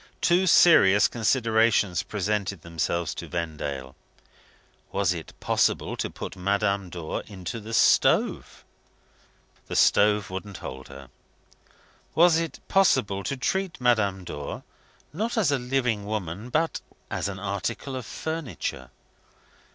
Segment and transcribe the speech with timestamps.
[0.19, 3.95] Two serious considerations presented themselves to Vendale.
[4.91, 8.65] Was it possible to put Madame Dor into the stove?
[9.67, 11.09] The stove wouldn't hold her.
[12.15, 14.63] Was it possible to treat Madame Dor,
[15.13, 16.81] not as a living woman, but
[17.11, 18.89] as an article of furniture?